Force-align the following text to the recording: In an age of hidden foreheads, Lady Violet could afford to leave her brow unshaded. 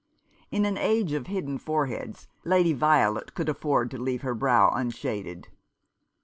In 0.49 0.65
an 0.65 0.79
age 0.79 1.11
of 1.13 1.27
hidden 1.27 1.59
foreheads, 1.59 2.27
Lady 2.43 2.73
Violet 2.73 3.35
could 3.35 3.47
afford 3.47 3.91
to 3.91 3.99
leave 4.01 4.23
her 4.23 4.33
brow 4.33 4.71
unshaded. 4.73 5.49